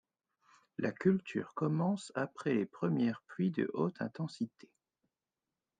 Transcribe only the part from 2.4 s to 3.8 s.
les premières pluies de